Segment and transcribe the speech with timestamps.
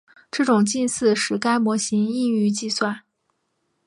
[0.31, 3.01] 这种近似使该模型易于计算。